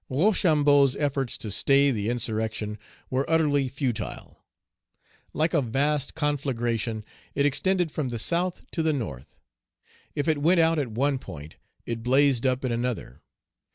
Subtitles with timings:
[0.09, 2.79] Rochambeau's efforts to stay the insurrection
[3.11, 4.43] were utterly futile.
[5.31, 9.37] Like a vast conflagration, it extended from the South to the North.
[10.15, 13.21] If it went out at one point, it blazed up in another.